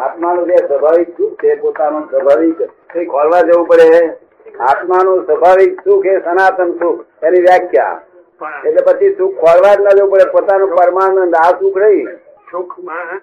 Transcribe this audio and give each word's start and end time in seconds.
આત્માનું 0.00 0.48
જે 0.48 0.56
સ્વાભાવિક 0.58 1.08
સુખ 1.16 1.36
છે 1.36 1.56
પોતાનું 1.56 2.04
સ્વાભાવિક 2.10 2.58
કઈ 2.90 3.06
ખોલવા 3.06 3.46
જવું 3.48 3.66
પડે 3.66 4.00
આત્માનું 4.68 5.24
સ્વાભાવિક 5.26 5.80
સુખ 5.84 6.06
એ 6.06 6.14
સનાતન 6.20 6.70
સુખ 6.80 7.00
એની 7.22 7.42
વ્યાખ્યા. 7.46 7.96
એટલે 8.66 8.82
પછી 8.86 9.16
સુખ 9.18 9.34
ખોલવા 9.42 9.74
જ 9.76 9.80
ના 9.80 9.96
જવું 9.98 10.10
પડે 10.12 10.26
પોતાનું 10.34 10.70
પરમાનંદ 10.76 11.34
આ 11.34 11.50
સુખ 11.60 11.80
રહી. 11.82 12.06
સુખમાં 12.50 13.20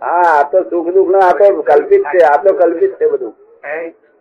હા 0.00 0.22
આ 0.30 0.44
તો 0.52 0.64
સુખ 0.70 0.88
દુઃખ 0.94 1.10
નો 1.10 1.18
આ 1.26 1.34
તો 1.40 1.50
કલ્પિત 1.64 2.08
છે 2.12 2.24
આ 2.30 2.38
તો 2.38 2.54
કલ્પિત 2.54 2.96
છે 2.98 3.10
બધું. 3.12 3.34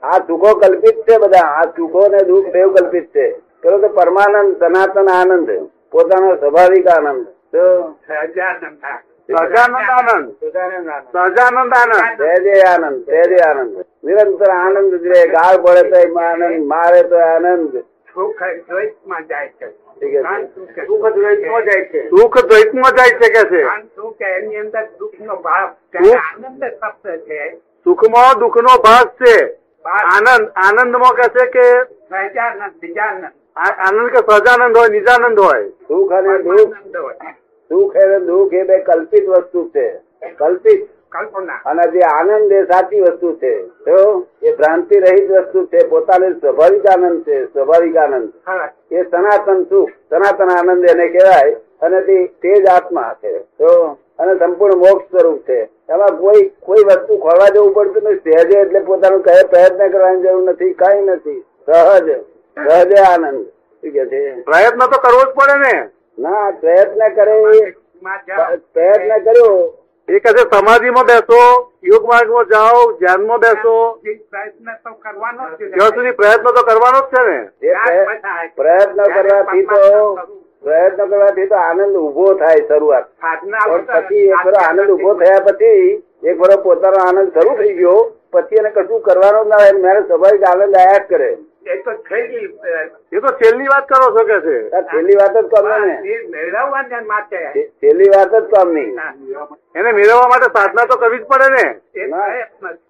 આ 0.03 0.19
સુખો 0.27 0.49
કલ્પિત 0.57 0.97
છે 1.07 1.21
બધા 1.23 1.47
આ 1.61 1.71
સુખો 1.77 2.03
ને 2.09 2.25
દુઃખ 2.25 2.51
દેવ 2.51 2.75
કલ્પિત 2.75 3.07
છે. 3.13 3.29
પેલો 3.61 3.79
તો 3.79 3.95
પરમાનંદ 4.01 4.59
સનાતન 4.59 5.15
આનંદ 5.15 5.49
પોતાનો 5.91 6.35
સ્વાભાવિક 6.35 6.87
આનંદ. 6.89 7.25
તો? 7.51 7.65
સહજાનંદ 8.07 9.11
સહજાનંદ 9.29 9.75
આનંદ 9.89 10.27
સહજાનંદ 10.41 11.73
આનંદ 11.73 12.19
સહેજે 12.19 12.55
આનંદ 12.65 12.97
સહેજે 13.07 13.37
આનંદ 13.41 13.75
નિરંતર 14.03 14.51
આનંદ 14.53 14.93
જ 14.95 15.05
રહે 15.07 15.21
ગાળ 15.29 15.57
પડે 15.63 15.83
તો 15.91 16.21
આનંદ 16.21 16.65
મારે 16.67 17.01
તો 17.05 17.21
આનંદ 17.25 17.77
સુખ 18.13 18.41
દ્વૈતમાં 18.67 19.23
જાય 19.27 19.49
છે 19.59 19.67
સુખ 20.87 21.05
દ્વૈતમાં 21.13 21.63
જાય 21.63 21.85
છે 21.85 22.01
સુખ 22.09 22.37
દ્વૈતમાં 22.43 22.95
જાય 22.95 23.13
છે 23.13 23.29
કે 23.29 23.43
છે 23.47 23.61
સુખ 23.95 24.25
એની 24.31 24.59
અંદર 24.59 24.83
દુઃખનો 24.99 25.37
ભાવ 25.37 25.69
આનંદ 25.93 26.65
શબ્દ 26.71 27.23
છે 27.27 27.39
સુખમાં 27.85 28.43
ભાસ 28.81 29.07
આનંદમાં 30.65 31.15
કે 31.15 31.29
છે 31.29 31.47
કે 31.47 31.67
સહજાનંદ 32.09 33.23
આનંદ 33.55 34.11
કે 34.11 34.25
સહજાનંદ 34.27 34.75
હોય 34.75 34.89
નિજાનંદ 34.89 35.39
હોય 35.39 35.63
સુખ 35.87 36.11
અને 36.11 36.37
દુઃખ 36.43 36.97
હોય. 36.97 37.35
સુખ 37.69 37.95
અને 37.97 38.19
દુઃખ 38.19 38.53
એ 38.53 38.63
બે 38.63 38.77
કલ્પિત 38.77 39.29
વસ્તુ 39.29 39.71
છે. 39.75 39.87
કલ્પિત. 40.37 40.89
અને 41.65 41.91
જે 41.91 41.99
આનંદ 41.99 42.51
એ 42.51 42.63
સાચી 42.63 43.01
વસ્તુ 43.01 43.33
છે. 43.33 43.63
તો 43.63 44.25
એ 44.43 44.55
ભ્રાંતિ 44.55 44.99
રહિત 44.99 45.31
વસ્તુ 45.31 45.65
છે. 45.65 45.87
પોતાને 45.87 46.31
સ્વાભાવિક 46.31 46.87
આનંદ 46.87 47.23
છે. 47.23 47.45
સ્વાભાવિક 47.45 47.97
આનંદ. 47.97 48.29
એ 48.91 49.03
સનાતન 49.03 49.63
સુખ 49.63 49.89
સનાતન 49.89 50.49
આનંદ 50.49 50.85
એને 50.85 51.07
કહેવાય. 51.07 51.55
અને 51.81 52.01
તે 52.01 52.27
તે 52.27 52.53
જ 52.53 52.67
આત્મા 52.67 53.15
છે. 53.23 53.39
તો 53.39 53.97
અને 54.19 54.39
સંપૂર્ણ 54.39 54.77
મોક્ષ 54.77 55.05
સ્વરૂપ 55.05 55.39
છે. 55.39 55.69
એમાં 55.89 56.17
કોઈ 56.17 56.51
કોઈ 56.59 56.83
વસ્તુ 56.85 57.17
ખોલવા 57.17 57.47
જવું 57.47 57.73
પડતું 57.73 58.03
નથી. 58.03 58.31
સહેજે 58.31 58.59
એટલે 58.59 58.79
પોતાનું 58.79 59.21
કહે 59.21 59.47
પ્રયત્ન 59.47 59.91
કરવાની 59.91 60.21
જરૂર 60.21 60.43
નથી. 60.43 60.73
કઈ 60.73 61.01
નથી. 61.01 61.43
સહજ. 61.65 62.11
સહજ 62.67 62.93
આનંદ. 62.93 63.45
શું 63.45 63.91
કે 63.91 64.05
છે? 64.05 64.41
પ્રયત્ન 64.41 64.79
તો 64.79 65.01
કરવો 65.01 65.31
જ 65.31 65.35
પડે 65.35 65.57
ને. 65.59 65.89
ના 66.17 66.51
પ્રયત્ન 66.61 67.01
કરે. 67.15 67.37
પ્રયત્ન 68.73 69.11
કર્યો. 69.25 69.73
એ 70.07 70.19
કહે 70.19 70.31
છે 70.33 70.43
સમાધિમાં 70.51 71.05
બેસો 71.05 71.39
યોગ 71.83 72.03
માર્ગમાં 72.05 72.45
જાઓ 72.45 72.79
ધ્યાનમાં 72.99 73.39
બેસો. 73.39 73.75
પ્રયત્ન 74.31 74.67
તો 74.83 74.91
કરવાનો 75.03 75.43
જ 75.49 75.57
છે. 75.57 75.65
ત્યાં 75.69 75.93
સુધી 75.95 76.11
પ્રયત્ન 76.11 76.47
તો 76.57 76.63
કરવાનો 76.63 76.99
જ 77.01 77.05
છે 77.11 77.21
ને. 77.27 77.37
પ્રયત્ન 78.57 78.99
કરવાથી 79.15 79.65
તો 79.65 79.81
પ્રયત્ન 80.63 81.05
કરવાથી 81.09 81.47
તો 81.47 81.55
આનંદ 81.55 81.95
ઊભો 81.95 82.25
થાય 82.35 82.67
શરૂઆત. 82.67 83.05
પછી 83.87 84.25
એક 84.29 84.43
વાર 84.45 84.57
આનંદ 84.63 84.89
ઊભો 84.89 85.11
થયા 85.15 85.45
પછી 85.47 86.03
એક 86.23 86.37
વાર 86.39 86.51
પોતાનો 86.63 86.99
આનંદ 87.07 87.33
શરૂ 87.33 87.55
થઈ 87.57 87.73
ગયો. 87.73 87.97
પછી 88.33 88.59
એને 88.59 88.69
કશું 88.71 89.01
કરવાનો 89.01 89.43
ના 89.43 89.63
મેરે 89.63 89.81
મારે 89.81 90.01
સ્વાભાવિક 90.05 90.43
આનંદ 90.51 90.75
આયા 90.75 90.99
જ 90.99 91.07
કરે 91.09 91.31
એ 93.11 93.19
તો 93.19 93.29
છેલ્લી 93.41 93.67
વાત 93.73 93.85
કરો 93.87 94.07
છો 94.15 94.23
કે 94.29 94.37
છે? 94.45 94.57
છેલ્લી 94.91 95.17
વાત 95.21 95.35
જ 95.37 95.45
કામ 95.53 95.65
ને. 95.85 95.95
માટે 97.11 97.37
છેલ્લી 97.81 98.09
વાત 98.15 98.33
જ 98.35 98.43
કામ 98.53 98.73
નહીં 98.73 98.99
એને 99.75 99.91
મેળવવા 99.91 100.27
માટે 100.33 100.49
સાધના 100.57 100.85
તો 100.85 100.97
કરવી 100.97 101.19
જ 101.19 101.25
પડે 101.27 101.47
ને. 101.55 101.65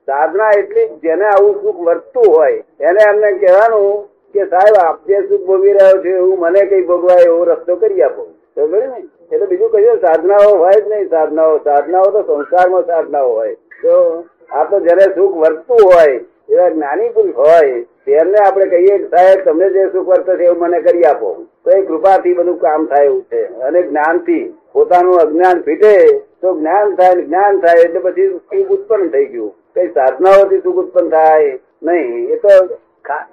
સાધના 0.07 0.51
એટલી 0.59 0.87
જેને 1.03 1.25
આવું 1.25 1.61
સુખ 1.63 1.79
વર્તતું 1.87 2.27
હોય 2.35 2.63
એને 2.79 3.01
એમને 3.09 3.29
કહેવાનું 3.39 4.05
કે 4.33 4.45
સાહેબ 4.51 4.75
આપ 4.83 4.97
જે 5.07 5.17
સુખ 5.29 5.45
ભોગવી 5.47 5.73
રહ્યો 5.73 6.01
છે 6.03 6.11
એવું 6.17 6.39
મને 6.39 6.61
કઈ 6.69 6.83
ભોગવાય 6.83 7.25
એવો 7.25 7.45
રસ્તો 7.45 7.75
કરી 7.75 8.03
આપો. 8.03 8.27
સમજે 8.55 8.87
ને? 8.87 8.99
એટલે 9.31 9.45
બીજું 9.47 9.71
કહીએ 9.71 9.97
સાધનાઓ 10.01 10.51
હોય 10.57 10.79
જ 10.79 10.85
નહીં 10.89 11.09
સાધનાઓ. 11.09 11.59
સાધનાઓ 11.63 12.11
તો 12.11 12.21
સંસારમાં 12.23 12.85
સાધનાઓ 12.85 13.31
હોય. 13.31 13.55
તો 13.81 14.25
આ 14.51 14.65
તો 14.65 14.79
જેને 14.79 15.05
સુખ 15.15 15.35
વર્તતું 15.35 15.81
હોય 15.89 16.19
એવા 16.49 16.69
જ્ઞાની 16.69 17.09
પુરુષ 17.09 17.35
હોય 17.35 17.85
તેમને 18.07 18.37
આપણે 18.47 18.65
કહીએ 18.65 18.97
કે 18.97 19.07
સાહેબ 19.07 19.45
તમને 19.45 19.69
જે 19.69 19.87
સુખ 19.93 20.07
વર્તે 20.07 20.37
છે 20.37 20.43
એવું 20.43 20.59
મને 20.59 20.81
કરી 20.81 21.03
આપો. 21.03 21.45
તો 21.65 21.71
એ 21.77 21.81
કૃપાથી 21.81 22.33
બધું 22.33 22.59
કામ 22.59 22.85
થાય 22.85 23.05
એવું 23.05 23.23
છે. 23.23 23.43
અને 23.45 23.81
જ્ઞાનથી 23.81 24.53
પોતાનું 24.73 25.19
અજ્ઞાન 25.19 25.61
ફીટે 25.61 26.19
તો 26.41 26.53
જ્ઞાન 26.59 26.95
થાય 26.95 27.21
જ્ઞાન 27.21 27.59
થાય 27.59 27.83
એટલે 27.83 27.99
પછી 27.99 28.29
સુખ 28.29 28.69
ઉત્પન્ન 28.69 29.09
થઈ 29.09 29.25
ગયું. 29.25 29.51
કઈ 29.75 29.87
સાધનાઓથી 29.87 30.57
સુખ 30.57 30.75
ઉત્પન્ન 30.75 31.09
થાય 31.09 31.59
નહીં. 31.83 32.29
એ 32.29 32.35
તો 32.35 32.49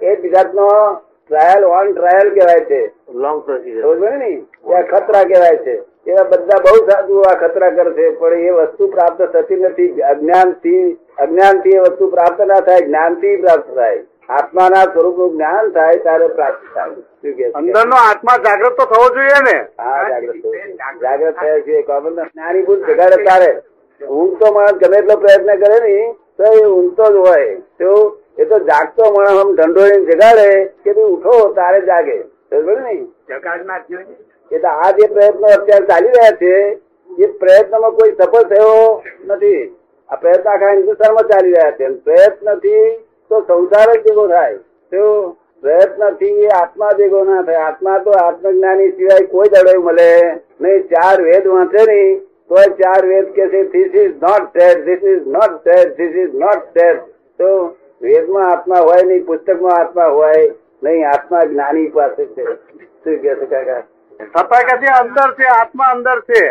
એ 0.03 0.07
એક 0.07 0.35
જાતનો 0.35 0.67
ટ્રાયલ 1.29 1.65
ઓન 1.65 1.93
ટ્રાયલ 1.93 2.29
કહેવાય 2.29 2.61
છે. 2.61 2.83
લોંગ 3.15 3.43
પ્રોસીજર 3.45 4.19
ને 4.19 4.31
એ 4.79 4.83
ખતરા 4.83 5.25
કહેવાય 5.25 5.57
છે. 5.57 5.77
એવા 6.07 6.23
બધા 6.23 6.63
બહુ 6.65 6.77
સાધુઓ 6.91 7.23
આ 7.23 7.35
ખતરા 7.35 7.71
કરશે 7.71 8.11
પણ 8.11 8.35
એ 8.35 8.51
વસ્તુ 8.51 8.89
પ્રાપ્ત 8.89 9.23
થતી 9.23 9.57
નથી. 9.57 10.01
અજ્ઞાનથી 10.03 10.99
અજ્ઞાનથી 11.19 11.71
એ 11.71 11.79
વસ્તુ 11.79 12.11
પ્રાપ્ત 12.11 12.41
ના 12.41 12.61
થાય 12.61 12.87
જ્ઞાનથી 12.87 13.37
પ્રાપ્ત 13.37 13.75
થાય. 13.75 14.03
આત્માના 14.39 14.85
સ્વરૂપનું 14.85 15.33
જ્ઞાન 15.33 15.69
થાય 15.69 15.97
ત્યારે 15.97 16.29
પ્રાપ્ત 16.29 16.67
થાય. 16.75 17.51
અંદર 17.55 17.87
નો 17.87 17.97
આત્મા 17.97 18.37
જાગૃત 18.37 18.77
તો 18.81 18.85
થવો 18.85 19.09
જોઈએ 19.15 19.41
ને. 19.49 19.57
હા 19.83 20.09
જાગૃત 20.09 20.37
થવું. 20.43 21.01
જાગૃત 21.01 21.35
થયા. 21.41 21.61
છે 21.61 21.83
કોમન 21.83 22.15
જ્ઞાની 22.23 22.63
ભૂલ 22.63 22.85
જગાડે 22.85 23.25
તારે 23.25 23.51
ઊંઘ 24.01 24.39
તો 24.39 24.53
માણસ 24.53 24.73
ગમે 24.73 24.99
એટલો 24.99 25.17
પ્રયત્ન 25.17 25.65
કરે 25.65 25.81
ને 25.87 26.15
તો 26.39 26.53
એ 26.53 26.65
ઊંઘતો 26.67 27.13
જ 27.13 27.17
હોય. 27.17 27.55
તો 27.55 27.91
એ 28.39 28.45
તો 28.45 28.59
જાગતો 28.59 29.11
માણસ 29.11 29.43
આમ 29.43 29.55
ઢંઢોળીને 29.55 30.05
જગાડે 30.05 30.47
કે 30.85 30.93
ભાઈ 30.93 31.13
ઉઠો 31.17 31.53
તારે 31.53 31.81
જાગે. 31.81 32.17
ને? 32.53 32.95
જગાડનાર 33.29 33.83
જોઈએ. 33.91 34.65
આ 34.65 34.91
જે 34.91 35.07
પ્રયત્નો 35.07 35.47
અત્યારે 35.59 35.87
ચાલી 35.87 36.09
રહ્યા 36.09 36.41
છે 36.43 36.55
એ 37.11 37.27
પ્રયત્નમાં 37.43 37.91
કોઈ 37.91 38.17
સફળ 38.19 38.49
થયો 38.55 39.03
નથી. 39.25 39.61
આ 40.09 40.17
પ્રયત્ન 40.17 40.51
આખા 40.51 40.73
હિન્દુસ્તાનમાં 40.73 41.25
ચાલી 41.25 41.53
રહ્યા 41.53 41.71
છે. 41.71 41.89
પ્રયત્નથી 41.89 42.89
તો 43.31 43.37
સંસાર 43.49 43.89
જ 43.93 44.03
ભેગો 44.07 44.25
થાય. 44.33 44.59
તો 44.93 45.03
પ્રયત્નથી 45.63 46.49
આત્મા 46.61 46.95
ભેગો 46.99 47.21
ના 47.29 47.43
થાય. 47.49 47.67
આત્મા 47.69 47.99
તો 48.07 48.17
આત્મજ્ઞાની 48.25 48.91
સિવાય 48.97 49.27
કોઈ 49.35 49.53
દડો 49.55 49.75
મળે 49.87 50.11
નહીં. 50.61 50.89
ચાર 50.93 51.17
વેદ 51.29 51.45
વાંચે 51.53 51.83
નહીં 51.91 52.19
તો 52.49 52.55
ચાર 52.81 53.03
વેદ 53.11 53.29
કે 53.37 53.45
છે 53.53 53.61
this 53.75 53.95
is 54.03 54.17
not 54.25 54.59
said 54.59 54.83
this 54.89 55.07
is 55.13 55.29
not 55.37 55.55
said 55.69 55.95
this 56.01 56.19
is 56.25 56.35
not 56.43 56.67
said 56.79 56.99
તો 57.39 57.51
વેદમાં 58.03 58.51
આત્મા 58.51 58.83
હોય 58.89 59.07
નહીં 59.13 59.25
પુસ્તકમાં 59.31 59.79
આત્મા 59.81 60.11
હોય 60.19 60.43
નહીં. 60.83 61.07
આત્મા 61.15 61.47
જ્ઞાની 61.53 61.89
પાસે 61.97 62.27
છે. 62.35 62.45
શું 63.05 63.19
કે 63.23 63.37
છે 63.41 63.47
કાકા? 63.55 63.83
છતાં 64.35 64.65
કે 64.69 64.75
છે 64.83 64.93
અંદર 65.01 65.29
છે 65.39 65.47
આત્મા 65.57 65.91
અંદર 65.95 66.19
છે. 66.29 66.43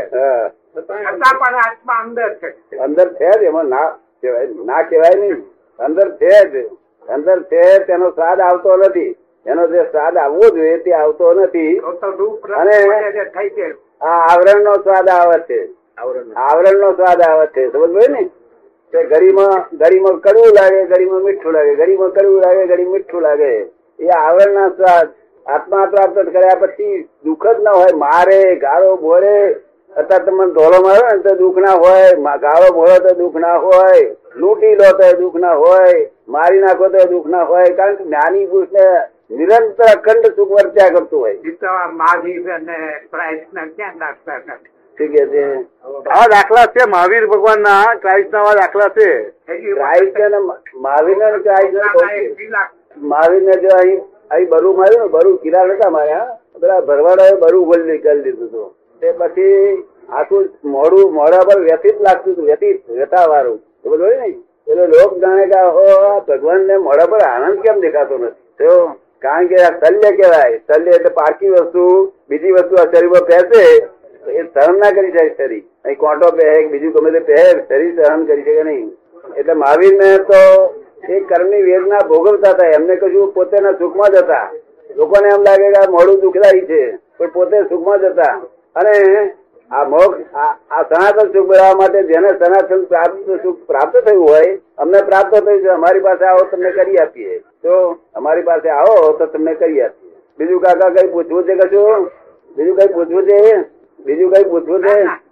છતાં 0.76 1.38
પણ 1.42 1.62
આત્મા 1.68 2.02
અંદર 2.04 2.32
છે. 2.42 2.50
અંદર 2.88 3.08
છે 3.20 3.30
જ 3.40 3.44
એમાં 3.52 3.70
ના 3.76 3.88
કહેવાય 4.22 4.48
ના 4.70 4.84
કહેવાય 4.90 5.18
નહીં. 5.22 5.40
અંદર 5.80 6.12
છે 6.12 6.50
જ. 6.50 6.66
અંદર 7.10 7.44
છે 7.44 7.80
તેનો 7.80 8.10
સ્વાદ 8.10 8.42
આવતો 8.42 8.78
નથી. 8.78 9.16
એનો 9.46 9.68
જે 9.68 9.84
સ્વાદ 9.84 10.18
આવવો 10.18 10.50
જોઈએ 10.50 10.78
તે 10.78 10.92
આવતો 10.94 11.34
નથી. 11.34 11.78
અને- 12.54 12.90
આ 14.02 14.06
આવરણ 14.06 14.64
નો 14.64 14.74
સ્વાદ 14.74 15.10
આવે 15.10 15.40
છે. 15.40 15.70
આવરણ 16.34 16.80
નો 16.80 16.92
સ્વાદ 16.92 17.22
આવે 17.22 17.48
છે. 17.48 17.72
સમજ 17.72 17.90
ભાઈ 17.90 18.14
ને? 18.14 18.30
તે 18.92 19.04
ગરીમાં 19.04 19.78
ગરીમાં 19.78 20.20
કડવું 20.20 20.46
લાગે 20.46 20.86
ગરીમાં 20.86 21.22
મીઠું 21.22 21.54
લાગે. 21.54 21.76
ગરીમાં 21.76 22.10
કડવું 22.10 22.42
લાગે 22.42 22.68
ગરી 22.68 22.86
મીઠું 22.86 23.22
લાગે. 23.22 23.66
એ 24.00 24.08
આવરણ 24.08 24.54
ના 24.54 24.70
સ્વાદ 24.70 25.10
આત્મા 25.46 25.86
પ્રાપ્ત 25.86 26.16
કર્યા 26.16 26.56
પછી 26.56 27.10
દુઃખ 27.24 27.48
જ 27.48 27.62
ના 27.62 27.72
હોય. 27.72 27.96
મારે 27.96 28.56
ગાળો 28.56 28.96
બોરે. 28.96 29.56
અત્યારે 29.98 30.26
તમને 30.26 30.52
ધોલો 30.52 30.82
મારો 30.82 31.08
ને 31.16 31.22
તો 31.22 31.36
દુઃખ 31.36 31.58
ના 31.58 31.72
હોય. 31.72 32.02
ગાળો 32.38 32.74
બોલો 32.74 33.08
તો 33.08 33.16
દુઃખ 33.16 33.36
ના 33.36 33.56
હોય. 33.56 34.16
લૂંટી 34.36 34.76
લો 34.76 34.90
તો 35.00 35.08
દુઃખ 35.20 35.36
ના 35.36 35.56
હોય 35.56 36.10
મારી 36.28 36.62
નાખો 36.62 36.90
તો 36.90 37.06
દુઃખ 37.12 37.28
ના 37.28 37.46
હોય 37.46 37.76
કારણ 37.78 37.96
કે 37.98 38.04
જ્ઞાની 38.04 38.48
પુરુષ 38.48 38.72
ને 38.72 38.86
નિરંતર 39.30 39.88
અખંડ 39.94 40.36
સુખ 40.36 40.52
વર્ત્યા 40.52 40.90
કરતું 40.90 41.20
હોય. 41.20 41.36
મહાવીર 41.92 42.52
અને 42.52 42.78
ક્યાં 43.78 44.00
દાખલા 44.00 44.40
નથી 44.40 45.10
છે? 45.32 45.46
આવા 45.86 46.28
દાખલા 46.28 46.68
છે 46.68 46.88
મહાવીર 46.88 47.28
ભગવાન 47.28 47.62
ના 47.62 47.96
ક્રાઇસ્ટ 47.96 48.32
ના 48.34 48.56
દાખલા 48.62 48.90
છે. 48.90 49.10
ક્રાઇસ્ટ 49.76 50.20
અને 50.20 50.40
મહાવીર 50.76 51.18
ને 51.18 51.40
ક્રાઇસ્ટ 51.40 51.76
મહાવીર 52.98 53.44
ને 53.44 53.62
જો 53.62 53.78
અહીં 53.78 54.02
અહીં 54.32 54.50
બરું 54.50 54.76
માર્યું 54.78 55.04
ને 55.04 55.10
બરું 55.10 55.40
કિલ્લા 55.40 55.68
નતા 55.68 55.90
માર્યા 55.90 56.28
પેલા 56.62 56.82
ભરવાડા 56.82 57.40
બરું 57.46 57.66
ગોલ્ડી 57.66 57.98
કરી 57.98 58.22
દીધું 58.24 58.48
હતું. 58.48 58.70
તે 59.02 59.14
પછી 59.14 59.86
આખું 60.10 60.50
મોડું 60.66 61.14
મોડા 61.14 61.48
પર 61.48 61.60
વ્યથિત 61.62 62.02
લાગતું 62.02 62.34
હતું 62.34 62.46
વ્યથિત 62.46 62.78
વ્યથા 62.90 63.26
વાળું 63.30 63.60
એટલે 63.86 64.86
લોક 64.88 65.12
જાણે 65.22 65.46
કે 65.52 65.60
હો 65.76 65.86
ભગવાન 66.28 66.66
ને 66.68 66.76
મોડા 66.78 67.12
પર 67.12 67.22
આનંદ 67.28 67.62
કેમ 67.62 67.80
દેખાતો 67.82 68.18
નથી? 68.18 68.36
તો 68.60 68.72
કારણ 69.22 69.48
કે 69.48 69.58
આ 69.58 69.72
શલ્ય 69.82 70.12
કહેવાય. 70.18 70.60
શલ્ય 70.68 70.92
એટલે 70.98 71.12
પારકી 71.20 71.50
વસ્તુ, 71.50 71.86
બીજી 72.30 72.52
વસ્તુ 72.52 72.74
આ 72.76 72.90
શરીરમાં 72.92 73.26
પહેરશે 73.30 73.62
એ 74.30 74.42
સહન 74.44 74.80
ના 74.80 74.92
કરી 74.92 75.12
શકે 75.12 75.34
શરીર. 75.38 75.64
અહીં 75.86 75.98
કોટો 75.98 76.32
પહેરે, 76.38 76.68
બીજું 76.68 76.94
ગમે 76.94 77.12
તે 77.12 77.22
પહેર, 77.30 77.56
શરીર 77.70 77.92
સહન 77.98 78.26
કરી 78.26 78.44
શકે 78.44 78.64
નહીં. 78.64 78.88
એટલે 79.38 79.54
મહાવીર 79.54 79.94
ને 80.02 80.10
તો 80.30 80.42
એ 81.10 81.20
કર્મની 81.30 81.66
વેદના 81.68 82.08
ભોગવતા 82.12 82.54
હતા. 82.54 82.72
એમને 82.78 82.96
કશું 82.98 83.34
પોતેના 83.34 83.78
સુખમાં 83.82 84.12
જ 84.12 84.24
હતા. 84.24 84.48
લોકોને 84.98 85.30
એમ 85.34 85.44
લાગે 85.44 85.68
કે 85.74 85.80
આ 85.82 85.92
મોડું 85.98 86.22
દુઃખદાયી 86.22 86.68
છે, 86.68 86.82
પણ 87.18 87.32
પોતે 87.36 87.58
સુખમાં 87.70 88.02
જ 88.02 88.12
હતા. 88.12 88.36
અને 88.76 88.94
આ 89.72 89.84
મોક્ષ, 89.84 90.36
આ 90.72 90.84
સનાતન 90.84 91.28
સુખ 91.28 91.50
મેળવવા 91.50 91.76
માટે 91.76 92.04
જેને 92.04 92.30
સનાતન 92.30 92.86
પ્રાપ્ત 92.86 93.44
સુખ 93.44 93.58
પ્રાપ્ત 93.68 93.98
થયું 93.98 94.30
હોય, 94.30 94.60
અમને 94.78 95.02
પ્રાપ્ત 95.02 95.36
થયું 95.36 95.62
છે, 95.62 95.68
અમારી 95.68 96.00
પાસે 96.00 96.26
આવો 96.26 96.48
તમને 96.52 96.72
કરી 96.72 96.98
આપીએ. 96.98 97.40
તો 97.40 97.98
અમારી 98.16 98.42
પાસે 98.42 98.70
આવો 98.70 99.18
તો 99.18 99.26
તમને 99.26 99.54
કરી 99.54 99.82
આપીએ. 99.82 100.12
બીજું 100.40 100.62
કાકા 100.62 100.90
કઈ 100.90 101.08
પૂછવું 101.08 101.44
છે 101.44 101.56
કશું? 101.56 102.12
બીજું 102.56 102.78
કઈ 102.78 102.94
પૂછવું 102.94 103.24
છે? 103.24 103.58
બીજું 104.06 104.32
કઈ 104.32 104.44
પૂછવું 104.44 104.84
છે? 104.84 105.29